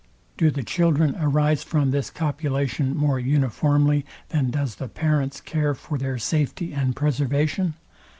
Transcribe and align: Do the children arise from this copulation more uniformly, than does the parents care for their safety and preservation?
Do 0.35 0.49
the 0.49 0.63
children 0.63 1.15
arise 1.19 1.61
from 1.63 1.91
this 1.91 2.09
copulation 2.09 2.97
more 2.97 3.19
uniformly, 3.19 4.03
than 4.29 4.49
does 4.49 4.77
the 4.77 4.87
parents 4.87 5.39
care 5.39 5.75
for 5.75 5.99
their 5.99 6.17
safety 6.17 6.73
and 6.73 6.95
preservation? 6.95 7.75